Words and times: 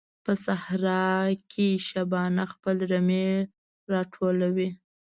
په 0.23 0.31
صحراء 0.45 1.27
کې 1.51 1.67
شپانه 1.87 2.43
خپل 2.53 2.75
رمې 2.91 3.27
راټولوي. 3.91 4.69